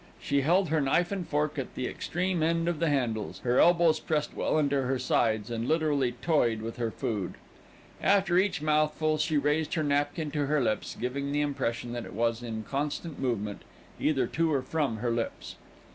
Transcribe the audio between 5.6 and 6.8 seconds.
literally toyed with